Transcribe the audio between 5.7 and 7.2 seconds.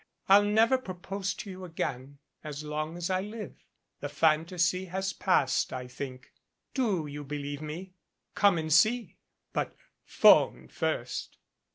I think. Do